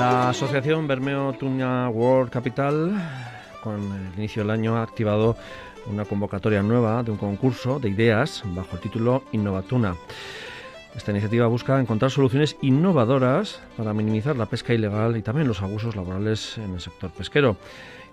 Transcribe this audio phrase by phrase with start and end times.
[0.00, 2.94] La asociación Bermeo Tuna World Capital,
[3.62, 5.36] con el inicio del año, ha activado
[5.86, 9.94] una convocatoria nueva de un concurso de ideas bajo el título Innovatuna.
[10.94, 15.94] Esta iniciativa busca encontrar soluciones innovadoras para minimizar la pesca ilegal y también los abusos
[15.94, 17.56] laborales en el sector pesquero.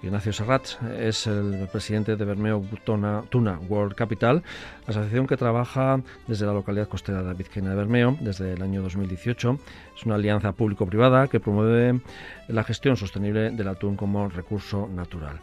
[0.04, 0.68] Ignacio Serrat
[1.00, 4.44] es el presidente de Bermeo Tuna, World Capital,
[4.86, 9.58] asociación que trabaja desde la localidad costera de Vizcaína de Bermeo desde el año 2018.
[9.96, 12.00] Es una alianza público-privada que promueve
[12.48, 15.40] la gestión sostenible del atún como recurso natural.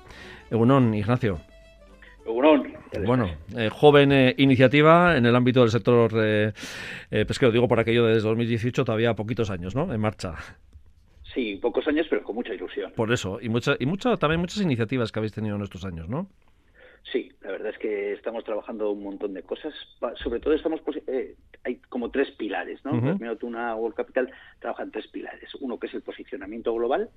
[0.53, 1.41] Egunon, Ignacio.
[3.05, 6.53] Bueno, eh, joven eh, iniciativa en el ámbito del sector eh,
[7.11, 9.93] pesquero, digo por aquello desde 2018, todavía poquitos años, ¿no?
[9.93, 10.35] En marcha.
[11.35, 12.93] Sí, pocos años, pero con mucha ilusión.
[12.95, 16.09] Por eso, y, mucha, y mucha, también muchas iniciativas que habéis tenido en estos años,
[16.09, 16.29] ¿no?
[17.13, 19.75] Sí, la verdad es que estamos trabajando un montón de cosas.
[20.23, 21.35] Sobre todo estamos eh,
[21.65, 22.93] hay como tres pilares, ¿no?
[22.93, 25.55] Uh Tuna World Capital trabaja en tres pilares.
[25.61, 27.11] Uno que es el posicionamiento global,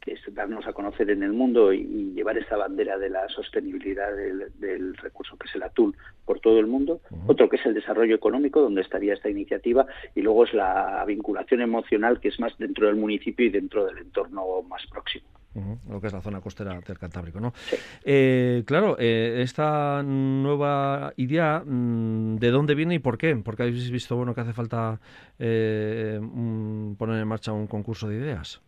[0.00, 4.10] que es darnos a conocer en el mundo y, llevar esa bandera de la sostenibilidad
[4.14, 7.00] del, recurso que es el atún por todo el mundo.
[7.26, 9.86] Otro que es el desarrollo económico, donde estaría esta iniciativa.
[10.14, 13.98] Y luego es la vinculación emocional, que es más dentro del municipio y dentro del
[13.98, 15.26] entorno más próximo.
[15.88, 17.52] lo que es la zona costera del Cantábrico, ¿no?
[18.04, 23.34] Eh, claro, eh, esta nueva idea, mm, ¿de dónde viene y por qué?
[23.36, 25.00] Porque habéis visto, bueno, que hace falta
[25.38, 26.20] eh,
[26.98, 28.60] poner en marcha un concurso de ideas.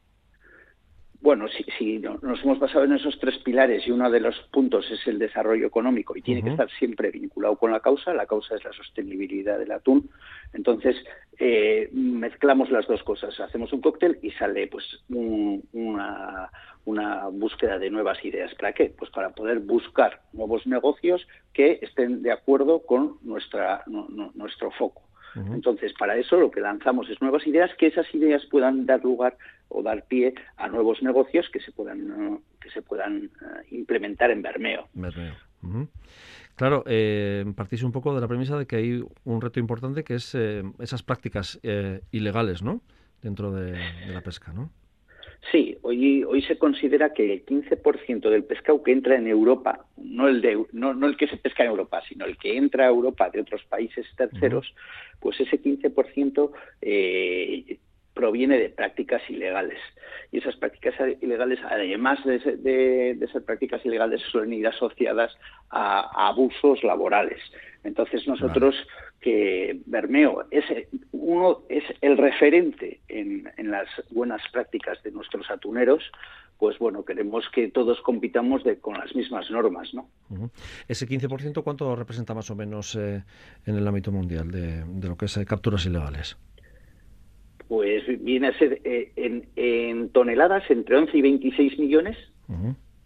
[1.22, 5.06] Bueno, si, nos hemos basado en esos tres pilares y uno de los puntos es
[5.06, 8.64] el desarrollo económico y tiene que estar siempre vinculado con la causa, la causa es
[8.64, 10.08] la sostenibilidad del atún,
[10.54, 10.96] entonces
[11.38, 16.48] eh, mezclamos las dos cosas, hacemos un cóctel y sale pues una,
[17.32, 18.54] búsqueda de nuevas ideas.
[18.54, 18.92] ¿Para qué?
[18.96, 25.02] Pues para poder buscar nuevos negocios que estén de acuerdo con nuestra, nuestro foco.
[25.34, 29.36] Entonces, para eso lo que lanzamos es nuevas ideas, que esas ideas puedan dar lugar
[29.68, 34.42] o dar pie a nuevos negocios que se puedan, que se puedan eh, implementar en
[34.42, 34.88] Bermeo.
[36.60, 40.16] Claro, eh, partís un poco de la premisa de que hay un reto importante que
[40.16, 42.82] es eh, esas prácticas eh, ilegales, ¿no?
[43.22, 44.70] Dentro de, la pesca, ¿no?
[45.50, 50.28] Sí, hoy, hoy se considera que el 15% del pescado que entra en Europa, no
[50.28, 52.90] el, de, no, no el que se pesca en Europa, sino el que entra a
[52.90, 54.74] Europa de otros países terceros,
[55.18, 56.50] pues ese 15%
[56.82, 57.78] eh,
[58.12, 59.78] proviene de prácticas ilegales.
[60.30, 62.38] Y esas prácticas ilegales, además de,
[63.16, 65.34] de, ser prácticas ilegales, suelen ir asociadas
[65.70, 67.40] a, abusos laborales.
[67.82, 68.76] Entonces nosotros
[69.20, 70.64] que Bermeo es
[71.12, 76.02] uno es el referente en, las buenas prácticas de nuestros atuneros,
[76.58, 80.08] pues bueno, queremos que todos compitamos de, con las mismas normas, ¿no?
[80.88, 83.22] Ese 15%, ¿cuánto representa más o menos eh,
[83.66, 86.36] en el ámbito mundial de, de lo que es eh, capturas ilegales?
[87.70, 89.12] pues viene a ser eh,
[89.54, 92.16] en, toneladas entre 11 y 26 millones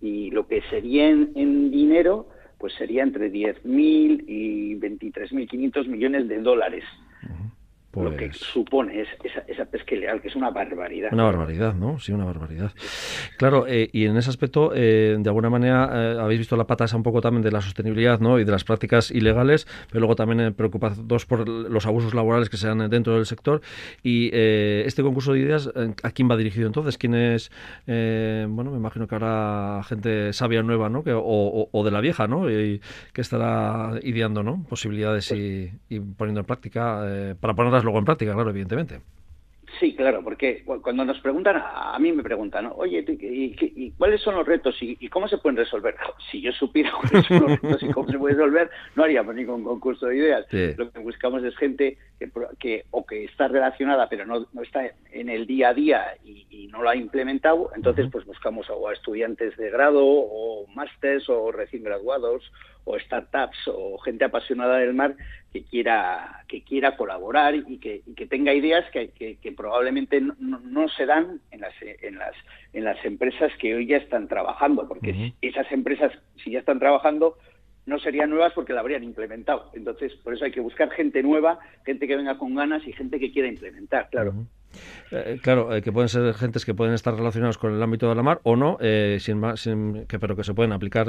[0.00, 2.31] y lo que sería en, dinero
[2.64, 6.82] pues sería entre 10.000 y 23.500 millones de dólares
[8.03, 11.12] lo que pues supone es esa, pesca ilegal, que es una barbaridad.
[11.12, 11.99] Una barbaridad, ¿no?
[11.99, 12.72] Sí, una barbaridad.
[13.37, 16.84] Claro, eh, y en ese aspecto, eh, de alguna manera, eh, habéis visto la pata
[16.84, 18.38] esa un poco también de la sostenibilidad, ¿no?
[18.38, 22.66] Y de las prácticas ilegales, pero luego también preocupados por los abusos laborales que se
[22.66, 23.60] dan dentro del sector.
[24.03, 25.71] Y este concurso de ideas,
[26.03, 26.99] ¿a quién va dirigido entonces?
[26.99, 27.50] ¿Quién es?
[27.87, 31.05] bueno, me imagino que habrá gente sabia nueva, ¿no?
[31.05, 32.50] Que, o, de la vieja, ¿no?
[32.50, 32.81] Y,
[33.12, 34.65] que estará ideando, ¿no?
[34.69, 39.00] Posibilidades y, y poniendo en práctica para ponerlas luego en práctica, claro, evidentemente.
[39.81, 44.47] Sí, claro, porque cuando nos preguntan, a mí me preguntan, oye, ¿y, cuáles son los
[44.47, 45.97] retos y, cómo se pueden resolver?
[46.31, 49.65] Si yo supiera cuáles son los retos y cómo se pueden resolver, no haríamos ningún
[49.65, 50.47] concurso de ideas.
[50.77, 51.99] Lo que buscamos es gente
[52.58, 56.44] que, o que está relacionada, pero no, no está en el día a día y,
[56.75, 57.70] no lo ha implementado.
[57.76, 62.50] Entonces, pues buscamos o a estudiantes de grado, o másters, o recién graduados,
[62.85, 65.14] o startups, o gente apasionada del mar
[65.55, 70.89] que quiera que quiera colaborar y que, que tenga ideas que, que, probablemente no, no,
[70.89, 72.35] se dan en las en las
[72.73, 76.11] en las empresas que hoy ya están trabajando porque esas empresas
[76.43, 77.39] si ya están trabajando
[77.87, 79.71] no serían nuevas porque la habrían implementado.
[79.75, 83.21] Entonces por eso hay que buscar gente nueva gente que venga con ganas y gente
[83.21, 84.35] que quiera implementar claro.
[85.12, 88.17] Eh, claro, eh, que pueden ser gentes que pueden estar relacionados con el ámbito de
[88.17, 89.62] la mar o no, eh, sin más,
[90.09, 91.06] que, pero que se pueden aplicar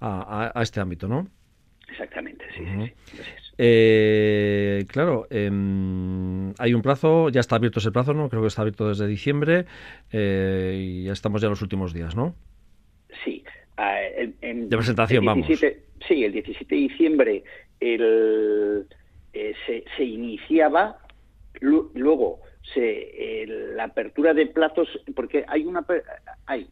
[0.00, 1.26] a, a, este ámbito, ¿no?
[1.88, 2.66] Exactamente, sí,
[3.06, 3.47] sí, sí.
[3.58, 8.28] Eh, eh, claro, em, hay un plazo, ya está abierto ese plazo, ¿no?
[8.28, 9.66] Creo que está abierto desde diciembre
[10.12, 12.34] eh, y ya estamos ya en los últimos días, ¿no?
[13.24, 13.42] Sí.
[13.76, 13.98] Ah,
[14.40, 15.46] de presentación, vamos.
[16.06, 17.44] Sí, el 17 de diciembre
[17.80, 18.86] el,
[19.32, 20.98] se, se, iniciaba,
[21.60, 22.40] luego
[22.74, 23.44] se,
[23.74, 25.84] la apertura de plazos, porque hay una
[26.46, 26.68] hay.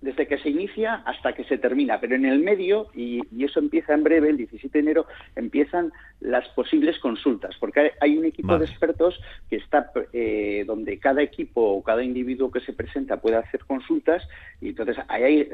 [0.00, 3.94] Desde que se inicia hasta que se termina, pero en el medio, y, eso empieza
[3.94, 5.06] en breve, el 17 de enero,
[5.36, 11.22] empiezan las posibles consultas, porque hay un equipo de expertos que está eh, donde cada
[11.22, 14.26] equipo o cada individuo que se presenta puede hacer consultas,
[14.60, 15.50] y entonces ahí hay eh,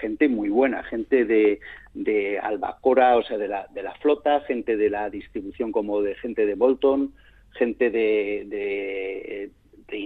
[0.00, 1.60] gente muy buena, gente de,
[1.92, 6.14] de Albacora, o sea, de la, de la flota, gente de la distribución como de
[6.14, 7.12] gente de Bolton,
[7.52, 9.50] gente de de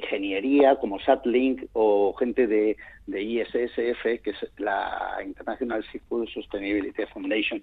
[0.07, 2.77] ingeniería como SatLink o gente de,
[3.07, 7.63] de ISSF, que es la International Seafood Sustainability Foundation,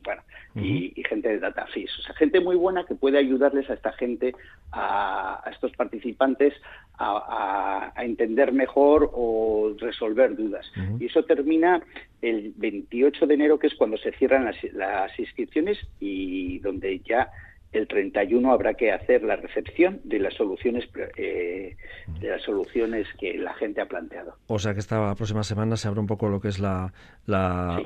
[0.56, 2.00] y, gente de DataFis.
[2.00, 4.34] O sea, gente muy buena que puede ayudarles a esta gente,
[4.72, 6.54] a, estos participantes,
[6.98, 10.70] a, entender mejor o resolver dudas.
[11.00, 11.82] Y eso termina
[12.22, 17.30] el 28 de enero, que es cuando se cierran las, las inscripciones y donde ya
[17.74, 20.88] el 31 habrá que hacer la recepción de las soluciones
[21.18, 21.76] eh,
[22.20, 24.36] de las soluciones que la gente ha planteado.
[24.48, 26.94] O sea que esta próxima semana se abre un poco lo que es la,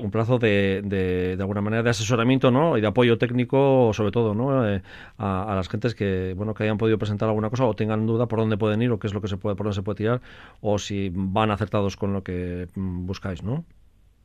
[0.00, 2.76] un plazo de, de, alguna manera de asesoramiento, ¿no?
[2.76, 4.68] Y de apoyo técnico, sobre todo, ¿no?
[4.68, 4.82] Eh,
[5.16, 8.38] a, las gentes que bueno que hayan podido presentar alguna cosa o tengan duda por
[8.38, 10.20] dónde pueden ir o qué es lo que se puede por dónde se puede tirar
[10.60, 13.64] o si van acertados con lo que mm, buscáis, ¿no?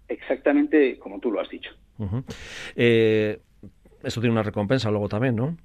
[0.07, 1.71] Exactamente como tú lo has dicho.
[4.03, 5.57] Eso tiene una recompensa luego también, ¿no?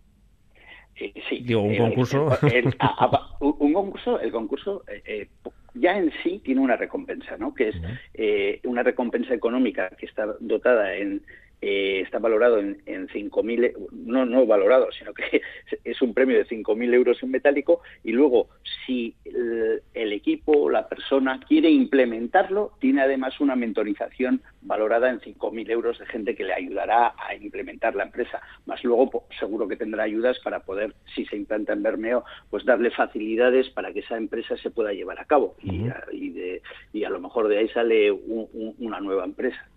[0.97, 1.41] Eh, sí.
[1.45, 2.29] Digo, un concurso.
[3.41, 5.29] un concurso, el concurso eh, eh,
[5.75, 7.55] ya en sí tiene una recompensa, ¿no?
[7.55, 11.23] Que es una recompensa económica que está dotada en
[11.61, 15.43] eh, está valorado en, en 5.000, no, no valorado, sino que
[15.85, 18.49] es un premio de 5.000 euros en metálico y luego
[18.87, 25.71] si el, el, equipo, la persona quiere implementarlo, tiene además una mentorización valorada en 5.000
[25.71, 30.05] euros de gente que le ayudará a implementar la empresa, más luego seguro que tendrá
[30.05, 34.57] ayudas para poder, si se implanta en Bermeo, pues darle facilidades para que esa empresa
[34.57, 36.63] se pueda llevar a cabo y, de,
[36.93, 39.69] y a lo mejor de ahí sale una nueva empresa.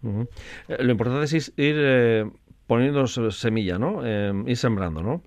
[0.67, 2.25] Eh, lo importante es ir eh,
[2.67, 4.05] poniendo semilla, ¿no?
[4.05, 5.21] Eh, ir sembrando, ¿no?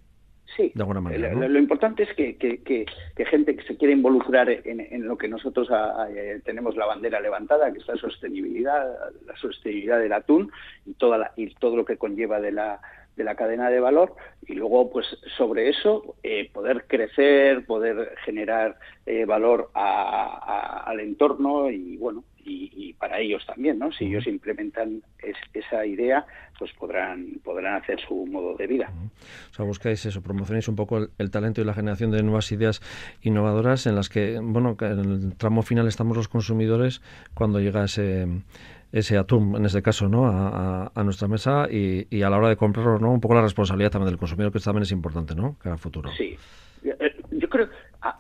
[0.57, 1.35] Sí, de alguna manera.
[1.35, 2.87] Lo, importante es que, que,
[3.27, 5.69] gente que se quiere involucrar en, lo que nosotros
[6.11, 8.87] eh, tenemos la bandera levantada, que es la sostenibilidad,
[9.27, 10.53] la sostenibilidad del atún
[10.87, 12.81] y, toda y todo lo que conlleva de la,
[13.17, 14.15] de la cadena de valor
[14.47, 15.07] y luego pues
[15.37, 18.77] sobre eso eh, poder crecer poder generar
[19.07, 25.03] eh, valor al entorno y bueno y, para ellos también no si ellos implementan
[25.53, 26.25] esa idea
[26.59, 28.91] pues podrán podrán hacer su modo de vida
[29.51, 32.81] o sea buscáis eso promocionáis un poco el, talento y la generación de nuevas ideas
[33.23, 37.03] innovadoras en las que bueno en el tramo final estamos los consumidores
[37.35, 38.27] cuando llega ese
[38.93, 40.27] ese atún, en este caso, ¿no?
[40.27, 43.11] a, a, nuestra mesa y, y, a la hora de comprarlo, ¿no?
[43.11, 45.57] un poco la responsabilidad también del consumidor, que también es importante, ¿no?
[45.59, 46.13] Cara futuro.
[46.17, 46.39] Sí.
[46.85, 47.69] Eh, yo creo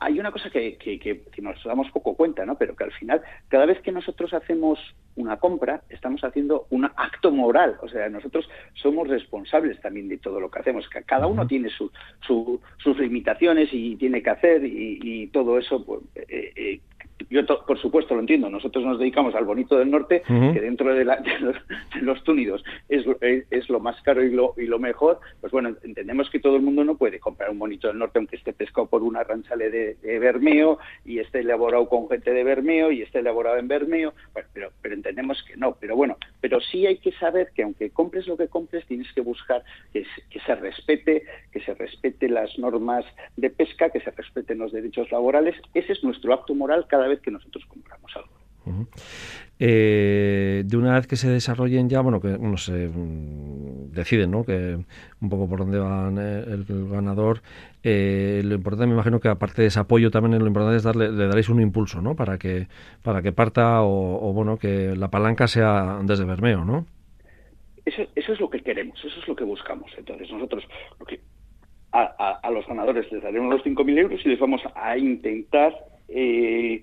[0.01, 2.57] hay una cosa que, que, que, nos damos poco cuenta, ¿no?
[2.57, 4.79] Pero que al final, cada vez que nosotros hacemos
[5.17, 7.77] una compra, estamos haciendo un acto moral.
[7.83, 10.89] O sea, nosotros somos responsables también de todo lo que hacemos.
[11.05, 11.91] Cada uno tiene su,
[12.79, 16.81] sus limitaciones y tiene que hacer y, y todo eso, pues, eh, eh,
[17.31, 21.05] yo por supuesto lo entiendo, nosotros nos dedicamos al bonito del norte, que dentro de,
[22.01, 23.05] los, túnidos es,
[23.51, 26.63] es, lo más caro y lo, y lo mejor, pues bueno, entendemos que todo el
[26.63, 29.95] mundo no puede comprar un bonito del norte aunque esté pescado por una ranchale de,
[30.03, 34.15] de Bermeo y esté elaborado con gente de Bermeo y esté elaborado en Bermeo,
[34.53, 38.27] pero, pero entendemos que no, pero bueno, pero sí hay que saber que aunque compres
[38.27, 43.05] lo que compres, tienes que buscar que, que se respete, que se respete las normas
[43.37, 47.21] de pesca, que se respeten los derechos laborales, ese es nuestro acto moral cada vez
[47.21, 48.35] que nosotros compramos algo.
[49.59, 54.45] Eh, de una vez que se desarrollen ya, bueno, que uno se mm, deciden, ¿no?
[54.45, 54.79] Que
[55.21, 57.41] un poco por dónde va eh, el, ganador.
[57.83, 61.13] Eh, lo importante, me imagino que aparte de ese apoyo también lo importante es darle,
[61.13, 62.17] le daréis un impulso, ¿no?
[62.17, 62.67] Para que
[63.03, 66.87] para que parta o, bueno que la palanca sea desde Bermeo, ¿no?
[67.85, 69.93] Eso, eso es lo que queremos, eso es lo que buscamos.
[69.97, 70.65] Entonces nosotros
[70.99, 71.21] lo que
[71.93, 75.73] a, a los ganadores les daremos los 5.000 euros y les vamos a intentar
[76.09, 76.83] eh,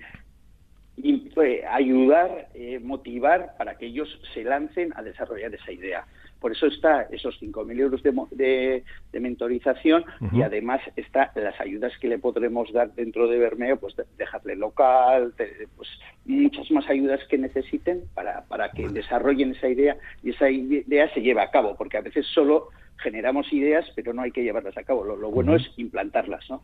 [1.04, 6.06] eh, ayudar, eh, motivar para que ellos se lancen a desarrollar esa idea.
[6.40, 12.08] Por eso está esos 5.000 euros de, de, mentorización y además está las ayudas que
[12.08, 15.36] le podremos dar dentro de Bermeo, pues dejarle local,
[15.78, 15.88] pues
[16.26, 21.22] muchas más ayudas que necesiten para, para que desarrollen esa idea y esa idea se
[21.22, 22.70] lleve a cabo, porque a veces solo
[23.02, 25.04] generamos ideas, pero no hay que llevarlas a cabo.
[25.04, 26.50] Lo, bueno es implantarlas.
[26.50, 26.62] ¿no?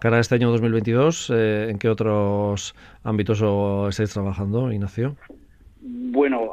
[0.00, 3.42] Cara a este año 2022, eh, ¿en qué otros ámbitos
[3.88, 5.16] estáis trabajando, Ignacio?
[5.80, 6.50] Bueno,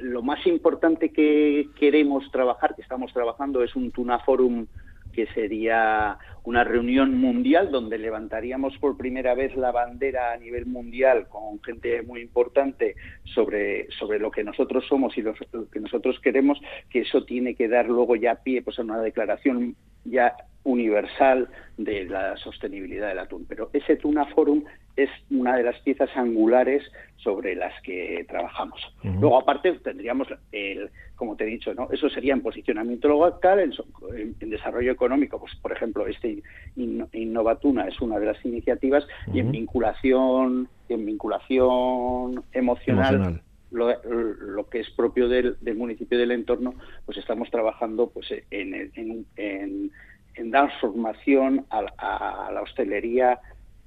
[0.00, 4.66] lo más importante que queremos trabajar, que estamos trabajando, es un Tuna Forum
[5.16, 11.26] que sería una reunión mundial donde levantaríamos por primera vez la bandera a nivel mundial
[11.28, 12.94] con gente muy importante
[13.24, 15.32] sobre, sobre lo que nosotros somos y lo,
[15.72, 19.74] que nosotros queremos, que eso tiene que dar luego ya pie pues, a una declaración
[20.04, 23.46] ya universal de la sostenibilidad del atún.
[23.48, 24.64] Pero ese Tuna Forum
[24.96, 26.82] es una de las piezas angulares
[27.16, 28.80] sobre las que trabajamos.
[29.02, 31.88] Luego, aparte, tendríamos, el, como te he dicho, ¿no?
[31.90, 36.42] eso sería en posicionamiento local, en, desarrollo económico, pues por ejemplo, este
[36.76, 44.90] Innovatuna es una de las iniciativas, y en vinculación, en vinculación emocional, Lo, que es
[44.90, 49.90] propio del, municipio del entorno, pues estamos trabajando pues en, en,
[50.36, 53.40] en dar formación a la hostelería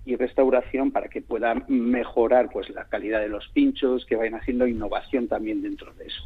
[0.05, 4.67] y restauración para que puedan mejorar pues la calidad de los pinchos, que vayan haciendo
[4.67, 6.23] innovación también dentro de eso.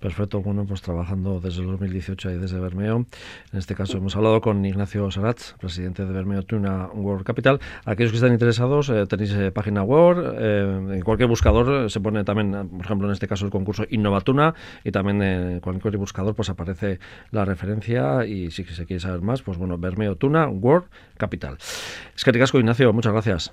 [0.00, 3.06] Perfecto, bueno, pues trabajando desde el 2018 y desde Bermeo.
[3.52, 7.60] En este caso hemos hablado con Ignacio Saratz, presidente de Bermeo Tuna World Capital.
[7.84, 12.24] Aquellos que están interesados, eh, tenéis eh, página web, eh, en cualquier buscador se pone
[12.24, 14.54] también, por ejemplo, en este caso el concurso Innovatuna
[14.84, 16.98] y también en cualquier buscador pues aparece
[17.30, 21.56] la referencia y si se quiere saber más, pues bueno, Bermeo Tuna World Capital.
[22.14, 22.58] Es que casco,
[22.92, 23.52] Muchas gracias.